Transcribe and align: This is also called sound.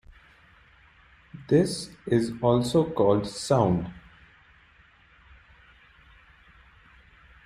This 1.47 1.91
is 2.07 2.31
also 2.41 2.89
called 2.89 3.27
sound. 3.27 3.93